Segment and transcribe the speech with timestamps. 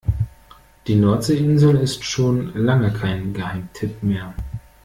[0.87, 4.33] Die Nordseeinsel ist schon lange kein Geheimtipp mehr.